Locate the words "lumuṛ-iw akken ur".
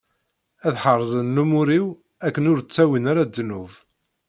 1.35-2.59